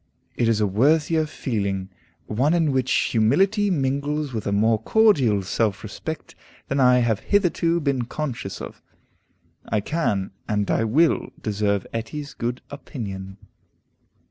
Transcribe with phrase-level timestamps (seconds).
[0.35, 1.91] It is a worthier feeling,
[2.25, 6.33] one in which humility mingles with a more cordial self respect
[6.69, 8.81] than I have hitherto been conscious of.
[9.69, 13.37] I can, and I will, deserve Etty's good opinion.